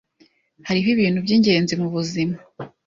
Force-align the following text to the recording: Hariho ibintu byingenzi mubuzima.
Hariho 0.67 0.87
ibintu 0.95 1.19
byingenzi 1.25 1.73
mubuzima. 1.81 2.35